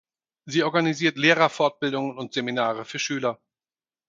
[0.47, 3.39] Sie organisiert Lehrerfortbildungen und Seminare für Schüler.